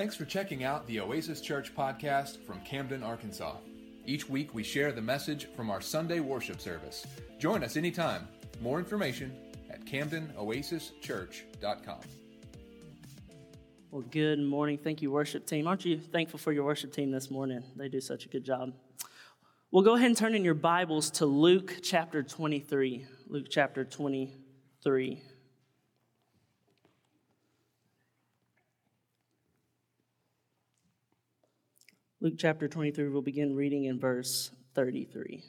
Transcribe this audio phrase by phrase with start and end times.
[0.00, 3.56] Thanks for checking out the Oasis Church podcast from Camden, Arkansas.
[4.06, 7.06] Each week we share the message from our Sunday worship service.
[7.38, 8.26] Join us anytime.
[8.62, 9.30] More information
[9.68, 12.00] at CamdenOasisChurch.com.
[13.90, 14.78] Well, good morning.
[14.78, 15.66] Thank you, worship team.
[15.66, 17.62] Aren't you thankful for your worship team this morning?
[17.76, 18.72] They do such a good job.
[19.70, 23.06] Well, go ahead and turn in your Bibles to Luke chapter 23.
[23.28, 25.22] Luke chapter 23.
[32.22, 35.42] Luke chapter 23, we'll begin reading in verse 33.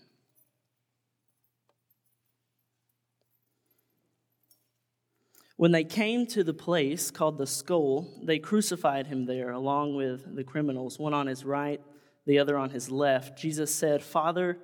[5.58, 10.34] When they came to the place called the skull, they crucified him there along with
[10.34, 11.82] the criminals, one on his right,
[12.26, 13.38] the other on his left.
[13.38, 14.58] Jesus said, Father,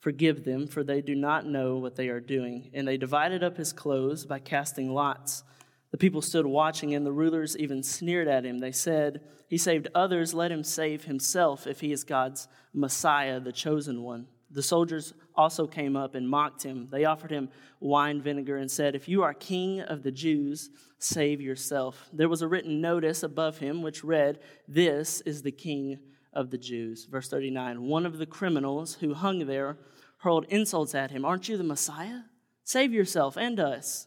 [0.00, 2.72] forgive them, for they do not know what they are doing.
[2.74, 5.44] And they divided up his clothes by casting lots.
[5.92, 8.58] The people stood watching, and the rulers even sneered at him.
[8.58, 13.52] They said, He saved others, let him save himself if he is God's Messiah, the
[13.52, 14.26] chosen one.
[14.50, 16.88] The soldiers also came up and mocked him.
[16.90, 21.40] They offered him wine vinegar and said, If you are king of the Jews, save
[21.40, 22.08] yourself.
[22.12, 25.98] There was a written notice above him which read, This is the king
[26.32, 27.06] of the Jews.
[27.06, 29.78] Verse 39 One of the criminals who hung there
[30.18, 31.24] hurled insults at him.
[31.24, 32.20] Aren't you the Messiah?
[32.64, 34.06] Save yourself and us.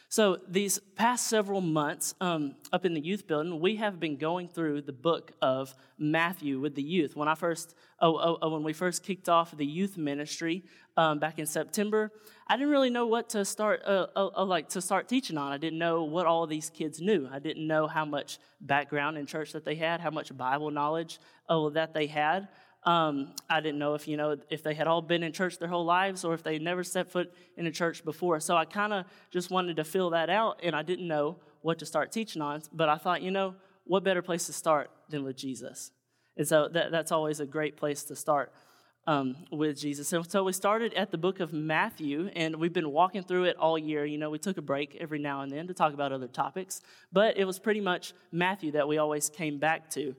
[0.11, 4.49] So, these past several months um, up in the youth building, we have been going
[4.49, 7.15] through the book of Matthew with the youth.
[7.15, 10.65] When I first, oh, oh, oh when we first kicked off the youth ministry
[10.97, 12.11] um, back in September,
[12.45, 15.53] I didn't really know what to start, uh, uh, uh, like to start teaching on.
[15.53, 17.29] I didn't know what all these kids knew.
[17.31, 21.21] I didn't know how much background in church that they had, how much Bible knowledge
[21.47, 22.49] uh, that they had.
[22.83, 25.67] Um, I didn't know if you know if they had all been in church their
[25.67, 28.39] whole lives or if they never set foot in a church before.
[28.39, 31.77] So I kind of just wanted to fill that out, and I didn't know what
[31.79, 32.63] to start teaching on.
[32.73, 33.55] But I thought, you know,
[33.85, 35.91] what better place to start than with Jesus?
[36.37, 38.51] And so that, that's always a great place to start
[39.07, 40.11] um, with Jesus.
[40.13, 43.57] And so we started at the book of Matthew, and we've been walking through it
[43.57, 44.05] all year.
[44.05, 46.81] You know, we took a break every now and then to talk about other topics,
[47.11, 50.15] but it was pretty much Matthew that we always came back to.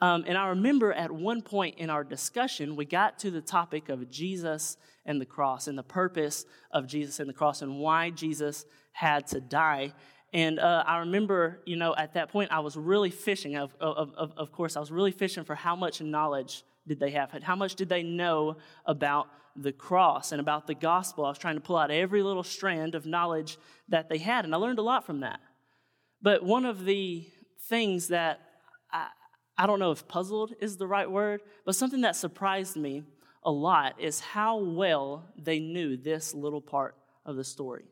[0.00, 3.88] Um, and I remember at one point in our discussion, we got to the topic
[3.88, 4.76] of Jesus
[5.06, 9.26] and the cross and the purpose of Jesus and the cross and why Jesus had
[9.28, 9.92] to die.
[10.32, 13.56] And uh, I remember, you know, at that point, I was really fishing.
[13.56, 17.10] Of, of, of, of course, I was really fishing for how much knowledge did they
[17.10, 17.30] have?
[17.42, 21.24] How much did they know about the cross and about the gospel?
[21.24, 23.58] I was trying to pull out every little strand of knowledge
[23.88, 25.40] that they had, and I learned a lot from that.
[26.22, 27.26] But one of the
[27.68, 28.40] things that
[28.92, 29.08] I,
[29.58, 33.04] I don't know if puzzled is the right word, but something that surprised me
[33.42, 36.94] a lot is how well they knew this little part
[37.24, 37.84] of the story.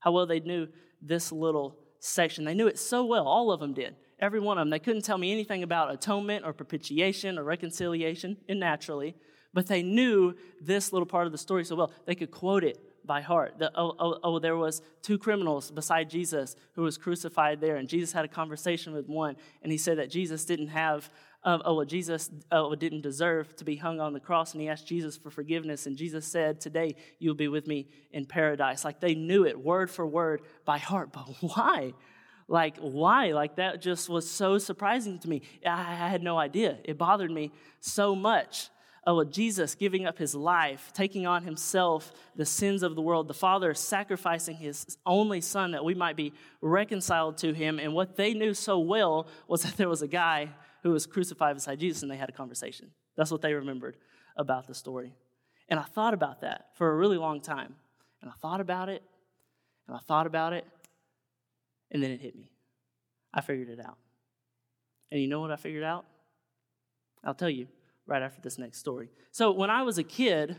[0.00, 0.68] How well they knew
[1.02, 2.44] this little section.
[2.44, 3.96] They knew it so well, all of them did.
[4.20, 4.70] Every one of them.
[4.70, 9.14] They couldn't tell me anything about atonement or propitiation or reconciliation, and naturally,
[9.54, 11.92] but they knew this little part of the story so well.
[12.06, 12.78] They could quote it
[13.08, 13.58] by heart.
[13.58, 17.88] The, oh, oh, oh, there was two criminals beside Jesus who was crucified there, and
[17.88, 21.10] Jesus had a conversation with one, and he said that Jesus didn't have,
[21.42, 24.68] um, oh, well, Jesus uh, didn't deserve to be hung on the cross, and he
[24.68, 29.00] asked Jesus for forgiveness, and Jesus said, "Today you'll be with me in paradise." Like
[29.00, 31.94] they knew it word for word by heart, but why?
[32.50, 33.32] Like, why?
[33.32, 35.42] Like, that just was so surprising to me.
[35.66, 36.78] I had no idea.
[36.82, 38.70] It bothered me so much
[39.08, 43.32] oh, Jesus giving up his life, taking on himself the sins of the world, the
[43.32, 47.78] Father sacrificing his only Son that we might be reconciled to him.
[47.78, 50.50] And what they knew so well was that there was a guy
[50.82, 52.90] who was crucified beside Jesus and they had a conversation.
[53.16, 53.96] That's what they remembered
[54.36, 55.14] about the story.
[55.70, 57.76] And I thought about that for a really long time.
[58.20, 59.02] And I thought about it,
[59.86, 60.66] and I thought about it,
[61.90, 62.50] and then it hit me.
[63.32, 63.96] I figured it out.
[65.10, 66.04] And you know what I figured out?
[67.24, 67.68] I'll tell you
[68.08, 69.10] right after this next story.
[69.30, 70.56] So, when I was a kid,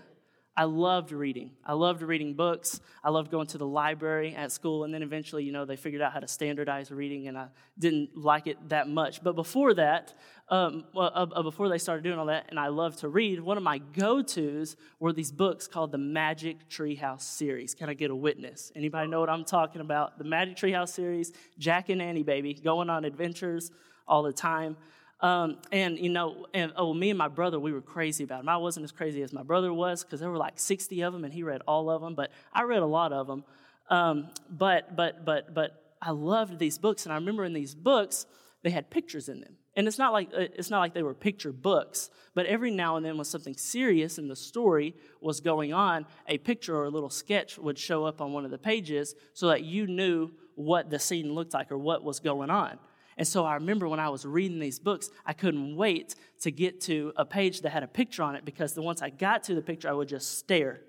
[0.60, 1.52] I loved reading.
[1.64, 2.82] I loved reading books.
[3.02, 4.84] I loved going to the library at school.
[4.84, 7.48] And then eventually, you know, they figured out how to standardize reading, and I
[7.78, 9.24] didn't like it that much.
[9.24, 10.14] But before that,
[10.50, 13.40] um, well, uh, uh, before they started doing all that, and I loved to read,
[13.40, 17.74] one of my go tos were these books called the Magic Treehouse series.
[17.74, 18.70] Can I get a witness?
[18.76, 20.18] Anybody know what I'm talking about?
[20.18, 23.72] The Magic Treehouse series, Jack and Annie, baby, going on adventures
[24.10, 24.76] all the time.
[25.22, 28.50] Um, and, you know, and, oh, me and my brother, we were crazy about them.
[28.50, 31.26] I wasn't as crazy as my brother was because there were like 60 of them
[31.26, 33.44] and he read all of them, but I read a lot of them.
[33.90, 37.06] Um, but, but, but, but I loved these books.
[37.06, 38.26] And I remember in these books,
[38.64, 39.56] they had pictures in them.
[39.76, 42.98] And it's not like uh, it's not like they were picture books, but every now
[42.98, 46.90] and then when something serious in the story was going on, a picture or a
[46.90, 50.90] little sketch would show up on one of the pages so that you knew what
[50.90, 52.78] the scene looked like or what was going on.
[53.20, 56.80] And so I remember when I was reading these books, I couldn't wait to get
[56.84, 59.56] to a page that had a picture on it because the once I got to
[59.56, 60.80] the picture, I would just stare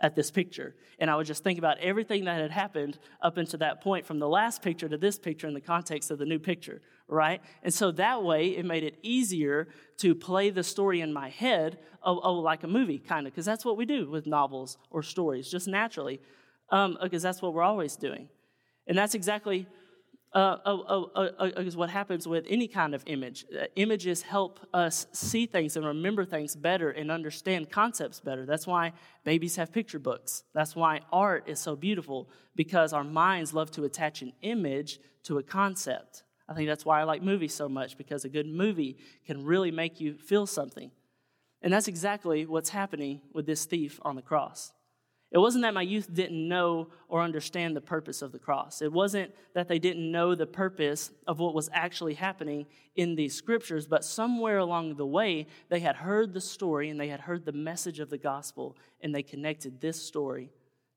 [0.00, 0.74] at this picture.
[0.98, 4.18] And I would just think about everything that had happened up until that point from
[4.18, 7.40] the last picture to this picture in the context of the new picture, right?
[7.62, 11.78] And so that way it made it easier to play the story in my head,
[12.02, 15.00] oh, oh like a movie, kind of, because that's what we do with novels or
[15.04, 16.20] stories, just naturally,
[16.70, 18.28] um, because that's what we're always doing.
[18.88, 19.66] And that's exactly
[20.36, 23.46] uh, uh, uh, uh, is what happens with any kind of image.
[23.58, 28.44] Uh, images help us see things and remember things better and understand concepts better.
[28.44, 28.92] That's why
[29.24, 30.44] babies have picture books.
[30.52, 35.38] That's why art is so beautiful because our minds love to attach an image to
[35.38, 36.22] a concept.
[36.46, 39.70] I think that's why I like movies so much because a good movie can really
[39.70, 40.90] make you feel something.
[41.62, 44.74] And that's exactly what's happening with this thief on the cross.
[45.32, 48.80] It wasn't that my youth didn't know or understand the purpose of the cross.
[48.80, 53.34] It wasn't that they didn't know the purpose of what was actually happening in these
[53.34, 57.44] scriptures, but somewhere along the way, they had heard the story and they had heard
[57.44, 60.52] the message of the gospel, and they connected this story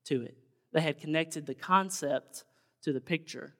[0.06, 0.38] to it.
[0.74, 2.44] They had connected the concept
[2.84, 3.56] to the picture.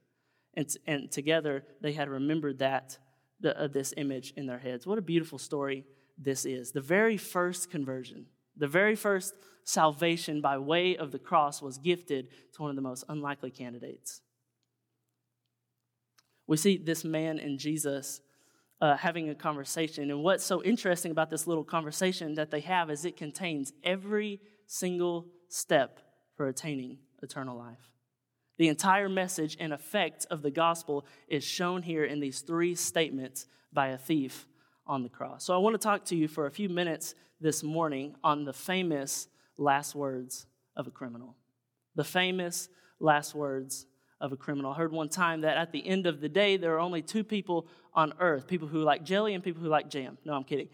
[0.54, 2.98] And, and together, they had remembered that,
[3.40, 4.86] the, uh, this image in their heads.
[4.86, 5.86] What a beautiful story
[6.18, 6.72] this is.
[6.72, 8.28] The very first conversion
[8.60, 9.34] the very first
[9.64, 14.22] salvation by way of the cross was gifted to one of the most unlikely candidates.
[16.48, 18.22] We see this man and Jesus
[18.82, 20.10] uh, having a conversation.
[20.10, 24.42] And what's so interesting about this little conversation that they have is it contains every
[24.66, 26.00] single step
[26.36, 27.92] for attaining eternal life.
[28.58, 33.46] The entire message and effect of the gospel is shown here in these three statements
[33.72, 34.48] by a thief
[34.90, 35.46] on the cross.
[35.46, 38.52] So I want to talk to you for a few minutes this morning on the
[38.52, 41.36] famous last words of a criminal.
[41.96, 42.70] The famous
[43.00, 43.86] last words
[44.20, 44.72] of a criminal.
[44.72, 47.24] I heard one time that at the end of the day, there are only two
[47.24, 50.18] people on earth people who like jelly and people who like jam.
[50.26, 50.70] No, I'm kidding.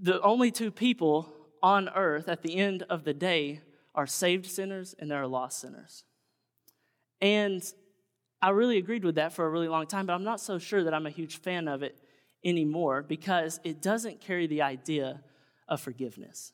[0.00, 3.60] The only two people on earth at the end of the day
[3.94, 6.04] are saved sinners and there are lost sinners.
[7.20, 7.62] And
[8.40, 10.84] I really agreed with that for a really long time, but I'm not so sure
[10.84, 11.98] that I'm a huge fan of it
[12.44, 15.22] anymore because it doesn't carry the idea
[15.68, 16.52] of forgiveness.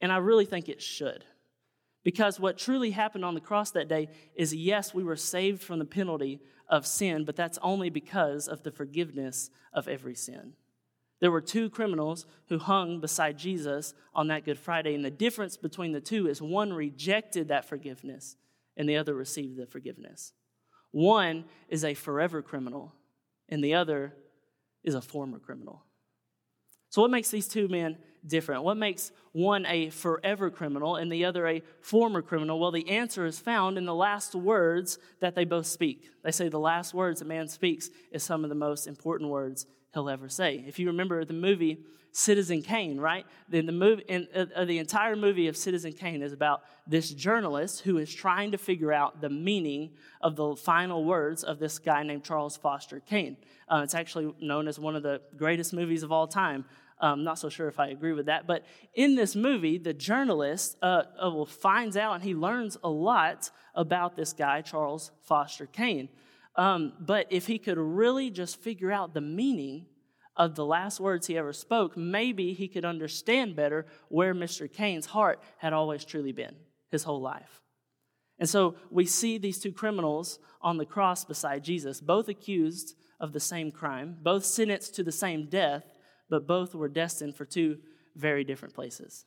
[0.00, 1.24] And I really think it should.
[2.02, 5.78] Because what truly happened on the cross that day is yes, we were saved from
[5.78, 10.52] the penalty of sin, but that's only because of the forgiveness of every sin.
[11.20, 15.56] There were two criminals who hung beside Jesus on that Good Friday, and the difference
[15.56, 18.36] between the two is one rejected that forgiveness
[18.76, 20.32] and the other received the forgiveness.
[20.90, 22.92] One is a forever criminal,
[23.48, 24.14] and the other
[24.84, 25.82] is a former criminal.
[26.90, 28.62] So, what makes these two men different?
[28.62, 32.60] What makes one a forever criminal and the other a former criminal?
[32.60, 36.08] Well, the answer is found in the last words that they both speak.
[36.22, 39.66] They say the last words a man speaks is some of the most important words
[39.94, 40.64] he'll ever say.
[40.66, 41.78] If you remember the movie
[42.12, 43.26] Citizen Kane, right?
[43.48, 47.80] Then the movie, in, uh, the entire movie of Citizen Kane is about this journalist
[47.80, 52.04] who is trying to figure out the meaning of the final words of this guy
[52.04, 53.36] named Charles Foster Kane.
[53.68, 56.64] Uh, it's actually known as one of the greatest movies of all time.
[57.00, 58.46] I'm not so sure if I agree with that.
[58.46, 63.50] But in this movie, the journalist uh, uh, finds out and he learns a lot
[63.74, 66.08] about this guy, Charles Foster Kane.
[66.56, 69.86] Um, but if he could really just figure out the meaning
[70.36, 74.72] of the last words he ever spoke, maybe he could understand better where Mr.
[74.72, 76.56] Kane's heart had always truly been
[76.90, 77.60] his whole life.
[78.38, 83.32] And so we see these two criminals on the cross beside Jesus, both accused of
[83.32, 85.84] the same crime, both sentenced to the same death,
[86.28, 87.78] but both were destined for two
[88.16, 89.24] very different places,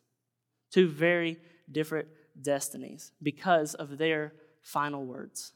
[0.72, 1.38] two very
[1.72, 2.08] different
[2.42, 5.54] destinies because of their final words.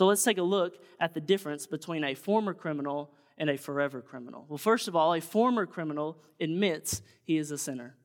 [0.00, 4.00] So let's take a look at the difference between a former criminal and a forever
[4.00, 4.46] criminal.
[4.48, 7.96] Well, first of all, a former criminal admits he is a sinner.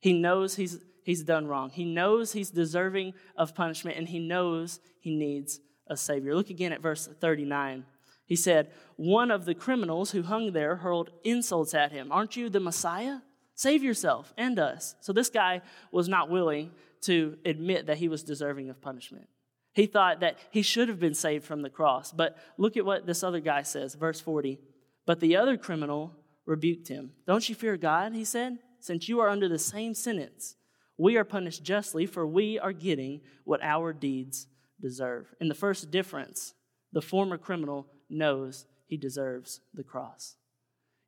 [0.00, 1.70] He knows he's, he's done wrong.
[1.70, 6.34] He knows he's deserving of punishment, and he knows he needs a Savior.
[6.34, 7.84] Look again at verse 39.
[8.24, 12.10] He said, One of the criminals who hung there hurled insults at him.
[12.10, 13.18] Aren't you the Messiah?
[13.54, 14.96] Save yourself and us.
[15.02, 15.60] So this guy
[15.92, 16.72] was not willing
[17.02, 19.28] to admit that he was deserving of punishment.
[19.76, 22.10] He thought that he should have been saved from the cross.
[22.10, 24.58] But look at what this other guy says, verse 40.
[25.04, 26.14] But the other criminal
[26.46, 27.12] rebuked him.
[27.26, 30.56] Don't you fear God, he said, since you are under the same sentence.
[30.96, 34.46] We are punished justly, for we are getting what our deeds
[34.80, 35.34] deserve.
[35.42, 36.54] In the first difference,
[36.94, 40.36] the former criminal knows he deserves the cross.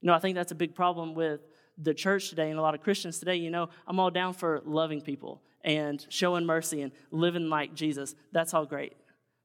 [0.02, 1.40] You know, I think that's a big problem with
[1.78, 3.36] the church today and a lot of Christians today.
[3.36, 8.14] You know, I'm all down for loving people and showing mercy and living like Jesus.
[8.32, 8.94] That's all great.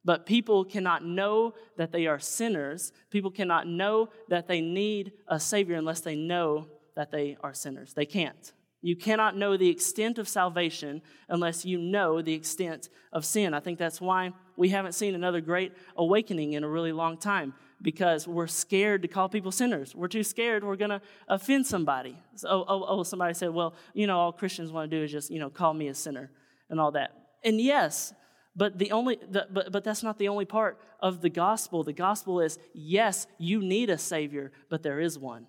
[0.05, 2.91] But people cannot know that they are sinners.
[3.09, 7.93] People cannot know that they need a Savior unless they know that they are sinners.
[7.93, 8.51] They can't.
[8.81, 13.53] You cannot know the extent of salvation unless you know the extent of sin.
[13.53, 17.53] I think that's why we haven't seen another great awakening in a really long time
[17.83, 19.93] because we're scared to call people sinners.
[19.93, 22.17] We're too scared we're going to offend somebody.
[22.35, 25.11] So, oh, oh, oh, somebody said, well, you know, all Christians want to do is
[25.11, 26.31] just, you know, call me a sinner
[26.69, 27.11] and all that.
[27.43, 28.13] And yes,
[28.55, 31.83] but the only the, but, but that's not the only part of the gospel.
[31.83, 35.47] The gospel is yes, you need a savior, but there is one.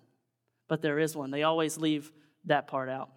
[0.67, 1.31] But there is one.
[1.31, 2.11] They always leave
[2.45, 3.09] that part out.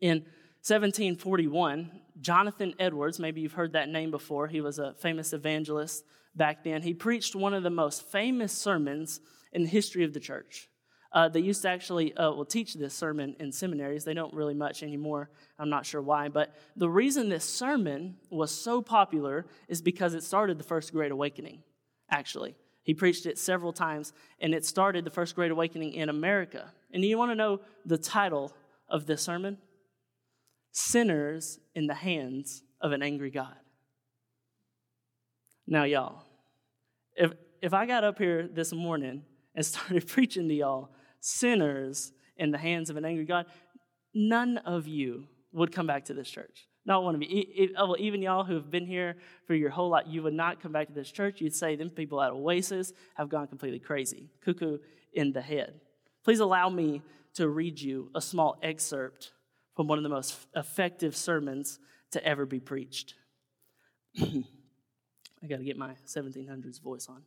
[0.00, 0.18] In
[0.62, 6.64] 1741, Jonathan Edwards, maybe you've heard that name before, he was a famous evangelist back
[6.64, 6.82] then.
[6.82, 9.20] He preached one of the most famous sermons
[9.52, 10.68] in the history of the church.
[11.12, 14.04] Uh, they used to actually uh, will teach this sermon in seminaries.
[14.04, 15.30] They don't really much anymore.
[15.58, 20.22] I'm not sure why, but the reason this sermon was so popular is because it
[20.22, 21.62] started the first Great Awakening.
[22.10, 26.72] Actually, he preached it several times, and it started the first Great Awakening in America.
[26.92, 28.52] And you want to know the title
[28.88, 29.58] of this sermon?
[30.70, 33.56] Sinners in the hands of an angry God.
[35.66, 36.24] Now, y'all,
[37.16, 39.22] if if I got up here this morning
[39.54, 40.90] and started preaching to y'all
[41.20, 43.46] sinners in the hands of an angry God,
[44.14, 46.66] none of you would come back to this church.
[46.86, 47.44] Not one of you.
[47.98, 50.88] Even y'all who have been here for your whole life, you would not come back
[50.88, 51.40] to this church.
[51.40, 54.78] You'd say, them people at Oasis have gone completely crazy, cuckoo
[55.12, 55.80] in the head.
[56.24, 57.02] Please allow me
[57.34, 59.32] to read you a small excerpt
[59.76, 61.78] from one of the most effective sermons
[62.12, 63.14] to ever be preached.
[65.42, 67.22] I got to get my 1700s voice on.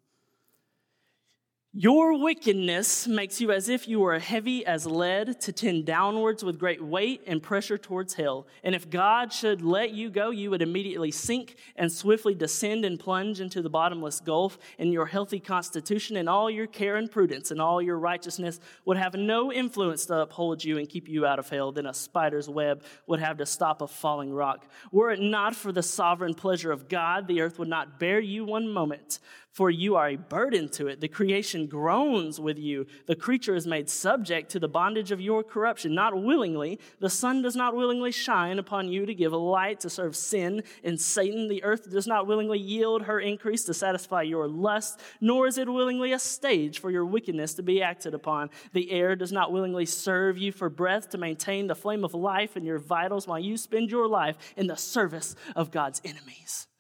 [1.75, 6.60] Your wickedness makes you as if you were heavy as lead to tend downwards with
[6.60, 8.46] great weight and pressure towards hell.
[8.63, 13.00] And if God should let you go, you would immediately sink and swiftly descend and
[13.00, 14.60] plunge into the bottomless gulf.
[14.77, 18.98] And your healthy constitution and all your care and prudence and all your righteousness would
[18.98, 21.72] have no influence to uphold you and keep you out of hell.
[21.72, 24.68] than a spider's web would have to stop a falling rock.
[24.92, 28.46] Were it not for the sovereign pleasure of God, the earth would not bear you
[28.46, 29.18] one moment
[29.53, 31.00] for you are a burden to it.
[31.00, 32.86] The creation groans with you.
[33.05, 36.79] The creature is made subject to the bondage of your corruption, not willingly.
[37.00, 41.00] The sun does not willingly shine upon you to give light to serve sin and
[41.00, 41.48] Satan.
[41.48, 45.70] The earth does not willingly yield her increase to satisfy your lust, nor is it
[45.70, 48.50] willingly a stage for your wickedness to be acted upon.
[48.74, 52.55] The air does not willingly serve you for breath to maintain the flame of life
[52.55, 56.67] in your vitals while you spend your life in the service of God's enemies.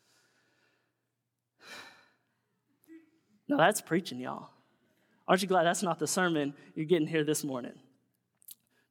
[3.49, 4.52] Now that's preaching, y'all.
[5.27, 7.73] Aren't you glad that's not the sermon you're getting here this morning?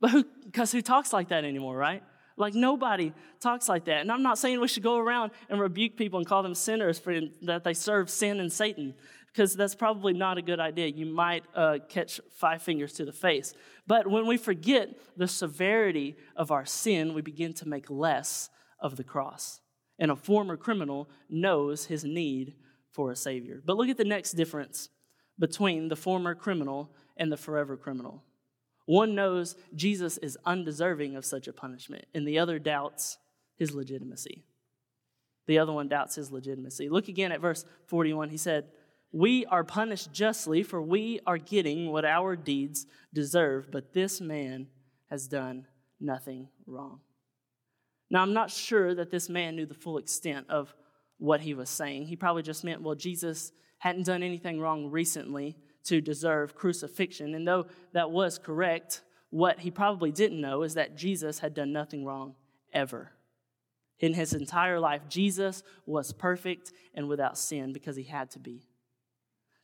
[0.00, 2.02] But who, because who talks like that anymore, right?
[2.36, 4.00] Like nobody talks like that.
[4.00, 6.98] And I'm not saying we should go around and rebuke people and call them sinners
[6.98, 8.94] for that they serve sin and Satan,
[9.26, 10.88] because that's probably not a good idea.
[10.88, 13.54] You might uh, catch five fingers to the face.
[13.86, 18.48] But when we forget the severity of our sin, we begin to make less
[18.80, 19.60] of the cross.
[19.98, 22.54] And a former criminal knows his need
[22.90, 23.62] for a Savior.
[23.64, 24.88] But look at the next difference
[25.38, 28.22] between the former criminal and the forever criminal.
[28.86, 33.18] One knows Jesus is undeserving of such a punishment, and the other doubts
[33.56, 34.44] his legitimacy.
[35.46, 36.88] The other one doubts his legitimacy.
[36.88, 38.30] Look again at verse 41.
[38.30, 38.66] He said,
[39.12, 44.68] We are punished justly, for we are getting what our deeds deserve, but this man
[45.10, 45.66] has done
[46.00, 47.00] nothing wrong.
[48.10, 50.74] Now, I'm not sure that this man knew the full extent of
[51.18, 52.06] what he was saying.
[52.06, 57.34] He probably just meant, well, Jesus hadn't done anything wrong recently to deserve crucifixion.
[57.34, 61.72] And though that was correct, what he probably didn't know is that Jesus had done
[61.72, 62.36] nothing wrong
[62.72, 63.10] ever.
[63.98, 68.68] In his entire life, Jesus was perfect and without sin because he had to be.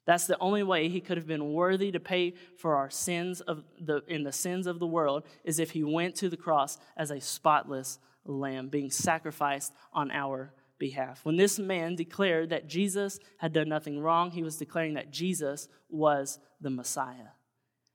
[0.04, 3.62] That's the only way he could have been worthy to pay for our sins of
[3.80, 7.12] the in the sins of the world is if he went to the cross as
[7.12, 11.24] a spotless lamb being sacrificed on our behalf.
[11.24, 15.68] When this man declared that Jesus had done nothing wrong, he was declaring that Jesus
[15.88, 17.32] was the Messiah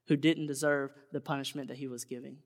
[0.08, 2.38] who didn't deserve the punishment that he was giving.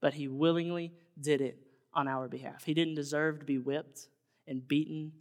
[0.00, 1.58] But he willingly did it
[1.94, 2.64] on our behalf.
[2.64, 4.08] He didn't deserve to be whipped
[4.46, 5.12] and beaten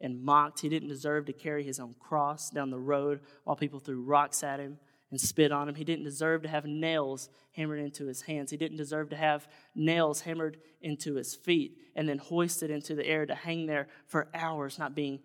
[0.00, 0.60] and mocked.
[0.60, 4.42] He didn't deserve to carry his own cross down the road while people threw rocks
[4.44, 4.78] at him
[5.10, 5.74] and spit on him.
[5.74, 8.50] He didn't deserve to have nails hammered into his hands.
[8.50, 13.06] He didn't deserve to have nails hammered into his feet and then hoisted into the
[13.06, 15.20] air to hang there for hours, not being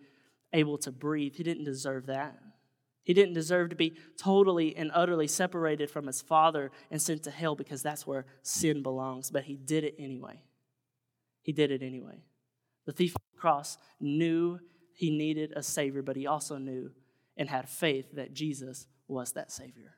[0.53, 1.35] able to breathe.
[1.35, 2.39] He didn't deserve that.
[3.03, 7.31] He didn't deserve to be totally and utterly separated from his father and sent to
[7.31, 10.41] hell because that's where sin belongs, but he did it anyway.
[11.43, 12.23] He did it anyway.
[12.87, 14.59] The thief on the cross knew
[14.93, 16.91] he needed a Savior, but he also knew
[17.37, 19.95] and had faith that Jesus was that Savior.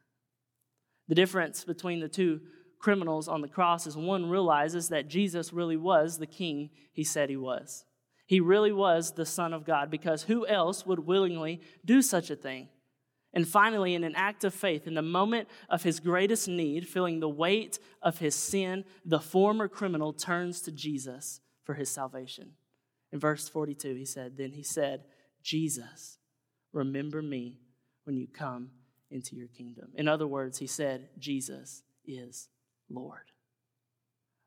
[1.08, 2.42] The difference between the two
[2.80, 7.30] criminals on the cross is one realizes that Jesus really was the king he said
[7.30, 7.86] he was.
[8.26, 12.36] He really was the Son of God because who else would willingly do such a
[12.36, 12.68] thing?
[13.34, 17.20] And finally, in an act of faith, in the moment of his greatest need, feeling
[17.20, 22.54] the weight of his sin, the former criminal turns to Jesus for his salvation.
[23.12, 25.04] In verse 42, he said, Then he said,
[25.42, 26.18] Jesus,
[26.74, 27.60] remember me
[28.06, 28.72] when you come
[29.10, 29.90] into your kingdom.
[29.96, 32.50] In other words, he said, Jesus is
[32.90, 33.32] Lord.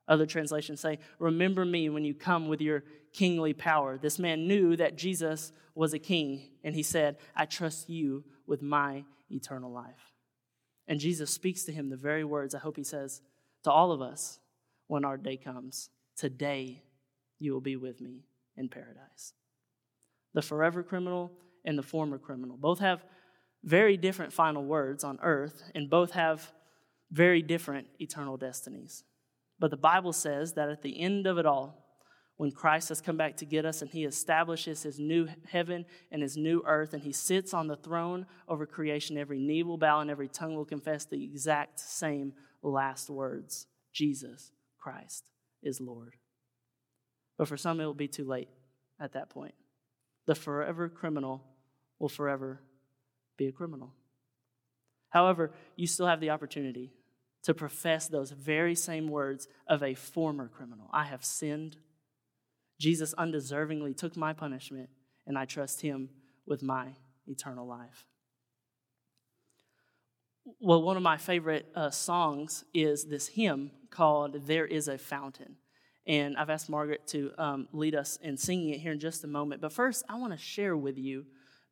[0.08, 3.96] Other translations say, Remember me when you come with your kingly power.
[3.96, 8.60] This man knew that Jesus was a king, and he said, I trust you with
[8.60, 10.12] my eternal life.
[10.88, 13.22] And Jesus speaks to him the very words I hope he says
[13.62, 14.40] to all of us
[14.88, 16.82] when our day comes Today
[17.38, 18.24] you will be with me
[18.56, 19.32] in paradise.
[20.34, 21.32] The forever criminal
[21.64, 23.04] and the former criminal both have
[23.62, 26.52] very different final words on earth, and both have
[27.10, 29.04] very different eternal destinies.
[29.58, 31.80] But the Bible says that at the end of it all,
[32.40, 36.22] when Christ has come back to get us and he establishes his new heaven and
[36.22, 40.00] his new earth and he sits on the throne over creation, every knee will bow
[40.00, 45.24] and every tongue will confess the exact same last words Jesus Christ
[45.62, 46.16] is Lord.
[47.36, 48.48] But for some, it will be too late
[48.98, 49.54] at that point.
[50.26, 51.44] The forever criminal
[51.98, 52.62] will forever
[53.40, 53.94] be a criminal.
[55.08, 56.92] However, you still have the opportunity
[57.42, 60.88] to profess those very same words of a former criminal.
[60.92, 61.78] I have sinned.
[62.78, 64.90] Jesus undeservingly took my punishment,
[65.26, 66.10] and I trust him
[66.46, 66.88] with my
[67.26, 68.04] eternal life.
[70.60, 75.56] Well, one of my favorite uh, songs is this hymn called There is a Fountain.
[76.06, 79.28] And I've asked Margaret to um, lead us in singing it here in just a
[79.28, 79.62] moment.
[79.62, 81.24] But first, I want to share with you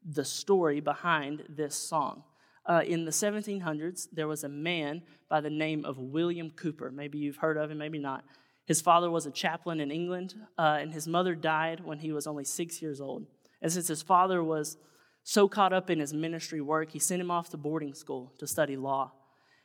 [0.04, 2.24] the story behind this song.
[2.66, 6.90] Uh, in the 1700s, there was a man by the name of William Cowper.
[6.90, 8.24] Maybe you've heard of him, maybe not.
[8.66, 12.26] His father was a chaplain in England, uh, and his mother died when he was
[12.26, 13.26] only six years old.
[13.62, 14.76] And since his father was
[15.22, 18.46] so caught up in his ministry work, he sent him off to boarding school to
[18.46, 19.12] study law.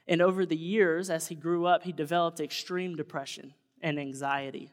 [0.07, 4.71] And over the years, as he grew up, he developed extreme depression and anxiety.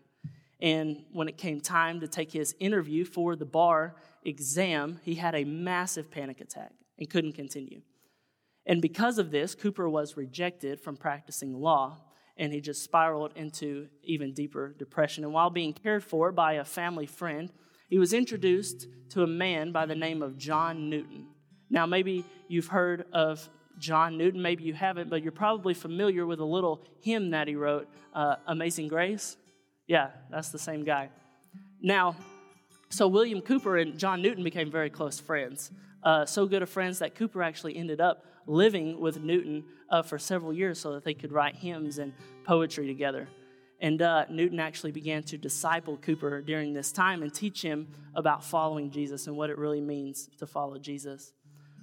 [0.63, 5.35] And when it came time to take his interview for the bar exam, he had
[5.35, 7.81] a massive panic attack and couldn't continue.
[8.67, 11.99] And because of this, Cowper was rejected from practicing law,
[12.37, 15.25] and he just spiraled into even deeper depression.
[15.25, 17.51] And while being cared for by a family friend,
[17.89, 21.27] he was introduced to a man by the name of John Newton.
[21.71, 26.39] Now, maybe you've heard of John Newton, maybe you haven't, but you're probably familiar with
[26.39, 29.37] a little hymn that he wrote, uh, Amazing Grace.
[29.91, 31.09] Yeah, that's the same guy.
[31.83, 32.15] Now,
[32.91, 35.73] so William Cowper and John Newton became very close friends.
[36.05, 40.17] Uh, so good of friends that Cowper actually ended up living with Newton uh, for
[40.17, 42.13] several years so that they could write hymns and
[42.45, 43.27] poetry together.
[43.81, 48.45] And uh, Newton actually began to disciple Cowper during this time and teach him about
[48.45, 51.33] following Jesus and what it really means to follow Jesus.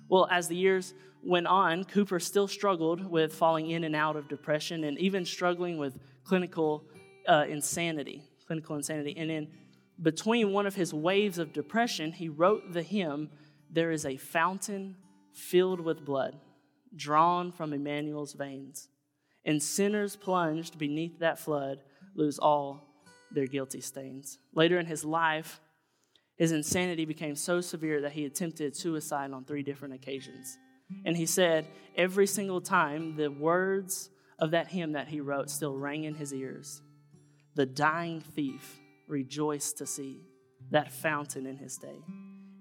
[0.08, 0.94] Well, as the years
[1.26, 5.78] went on, Cowper still struggled with falling in and out of depression and even struggling
[5.78, 6.86] with clinical
[7.28, 9.16] uh, insanity, clinical insanity.
[9.18, 9.48] And in
[10.02, 13.30] between one of his waves of depression, he wrote the hymn,
[13.70, 14.96] There is a fountain
[15.34, 16.38] filled with blood,
[16.96, 18.88] drawn from Emmanuel's veins.
[19.46, 21.80] And sinners plunged beneath that flood
[22.16, 22.84] lose all
[23.32, 24.40] their guilty stains.
[24.54, 25.60] Later in his life,
[26.38, 30.58] his insanity became so severe that he attempted suicide on three different occasions.
[31.06, 34.10] And he said, every single time, the words
[34.40, 36.82] of that hymn that he wrote still rang in his ears
[37.58, 40.22] the dying thief rejoiced to see
[40.70, 42.04] that fountain in his day.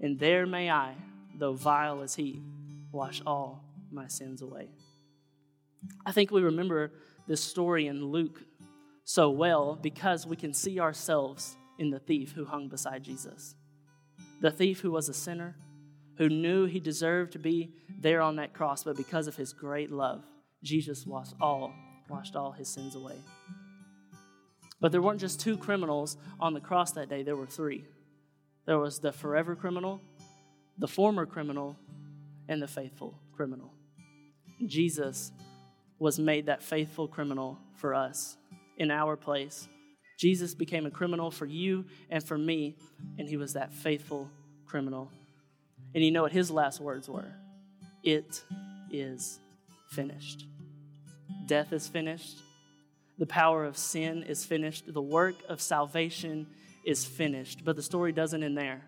[0.00, 0.94] And there may I,
[1.38, 2.42] though vile as he,
[2.90, 4.70] wash all my sins away.
[6.06, 6.92] I think we remember
[7.28, 8.40] this story in Luke
[9.04, 13.54] so well because we can see ourselves in the thief who hung beside Jesus.
[14.40, 15.56] The thief who was a sinner,
[16.16, 19.92] who knew he deserved to be there on that cross, but because of his great
[19.92, 20.24] love,
[20.62, 21.74] Jesus washed all,
[22.08, 23.16] washed all his sins away.
[24.80, 27.84] But there weren't just two criminals on the cross that day, there were three.
[28.66, 30.00] There was the forever criminal,
[30.78, 31.76] the former criminal,
[32.48, 33.72] and the faithful criminal.
[34.66, 35.32] Jesus
[35.98, 38.36] was made that faithful criminal for us
[38.76, 39.68] in our place.
[40.18, 42.76] Jesus became a criminal for you and for me,
[43.18, 44.30] and he was that faithful
[44.66, 45.10] criminal.
[45.94, 47.32] And you know what his last words were?
[48.02, 48.42] It
[48.90, 49.38] is
[49.90, 50.46] finished.
[51.46, 52.42] Death is finished.
[53.18, 54.92] The power of sin is finished.
[54.92, 56.46] The work of salvation
[56.84, 57.64] is finished.
[57.64, 58.82] But the story doesn't end there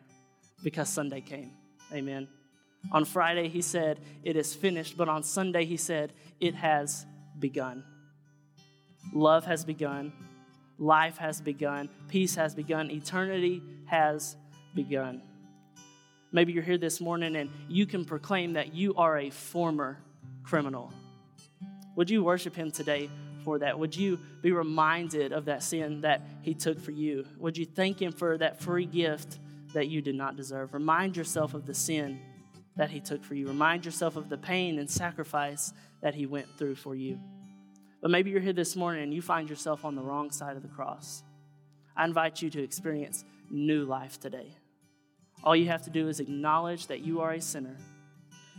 [0.62, 1.52] because Sunday came.
[1.92, 2.28] Amen.
[2.92, 4.96] On Friday, he said, It is finished.
[4.96, 7.06] But on Sunday, he said, It has
[7.38, 7.84] begun.
[9.12, 10.12] Love has begun.
[10.78, 11.88] Life has begun.
[12.08, 12.90] Peace has begun.
[12.90, 14.36] Eternity has
[14.74, 15.22] begun.
[16.30, 19.98] Maybe you're here this morning and you can proclaim that you are a former
[20.42, 20.92] criminal.
[21.96, 23.08] Would you worship him today
[23.48, 23.78] for that?
[23.78, 27.24] Would you be reminded of that sin that he took for you?
[27.38, 29.38] Would you thank him for that free gift
[29.72, 30.74] that you did not deserve?
[30.74, 32.20] Remind yourself of the sin
[32.76, 33.46] that he took for you.
[33.48, 37.18] Remind yourself of the pain and sacrifice that he went through for you.
[38.02, 40.62] But maybe you're here this morning and you find yourself on the wrong side of
[40.62, 41.22] the cross.
[41.96, 44.58] I invite you to experience new life today.
[45.42, 47.78] All you have to do is acknowledge that you are a sinner,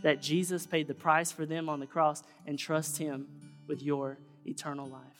[0.02, 3.28] that Jesus paid the price for them on the cross, and trust him
[3.68, 5.19] with your eternal life.